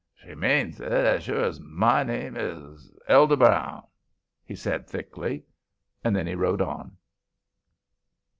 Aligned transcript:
"She 0.15 0.33
means 0.33 0.79
it, 0.81 0.91
as 0.91 1.21
sure 1.25 1.43
as 1.43 1.59
my 1.59 2.01
name 2.01 2.35
is 2.35 2.91
Elder 3.07 3.35
Brown," 3.35 3.83
he 4.43 4.55
said, 4.55 4.87
thickly. 4.87 5.43
Then 6.01 6.25
he 6.25 6.33
rode 6.33 6.59
on. 6.59 6.97